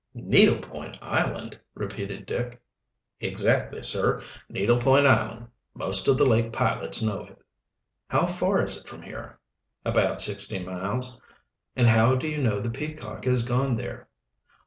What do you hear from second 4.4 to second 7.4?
Needle Point Island. Most of the lake pilots know it."